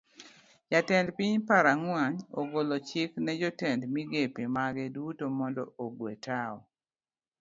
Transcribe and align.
Jatend 0.71 1.07
piny 1.17 1.37
paraguay 1.47 2.15
ogolo 2.39 2.75
chik 2.87 3.11
ne 3.23 3.33
jotend 3.41 3.81
migepe 3.93 4.41
mage 4.55 4.85
duto 4.95 5.25
mondo 5.37 5.63
ogue 5.85 6.13
tao. 6.25 6.57